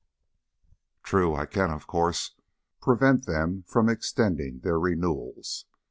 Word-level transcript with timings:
"True. 1.03 1.35
I 1.35 1.45
can, 1.45 1.69
of 1.69 1.85
course, 1.85 2.33
prevent 2.81 3.27
them 3.27 3.61
from 3.67 3.87
extending 3.87 4.61
their 4.61 4.79
renewals. 4.79 5.67